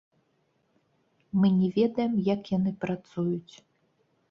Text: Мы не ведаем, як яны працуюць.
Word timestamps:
Мы 1.43 1.47
не 1.59 1.69
ведаем, 1.77 2.13
як 2.33 2.41
яны 2.57 2.75
працуюць. 2.87 3.55